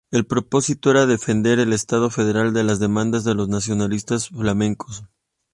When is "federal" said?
2.09-2.53